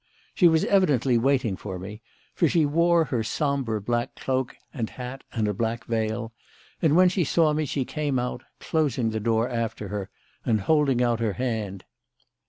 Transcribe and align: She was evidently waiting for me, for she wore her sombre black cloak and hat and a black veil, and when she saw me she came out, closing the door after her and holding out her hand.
She 0.33 0.47
was 0.47 0.65
evidently 0.65 1.19
waiting 1.19 1.55
for 1.55 1.77
me, 1.77 2.01
for 2.33 2.47
she 2.49 2.65
wore 2.65 3.05
her 3.05 3.21
sombre 3.23 3.79
black 3.79 4.15
cloak 4.15 4.55
and 4.73 4.89
hat 4.89 5.23
and 5.31 5.47
a 5.47 5.53
black 5.53 5.83
veil, 5.85 6.33
and 6.81 6.95
when 6.95 7.07
she 7.07 7.23
saw 7.23 7.53
me 7.53 7.65
she 7.67 7.85
came 7.85 8.17
out, 8.17 8.41
closing 8.59 9.11
the 9.11 9.19
door 9.19 9.47
after 9.47 9.89
her 9.89 10.09
and 10.43 10.61
holding 10.61 11.03
out 11.03 11.19
her 11.19 11.33
hand. 11.33 11.83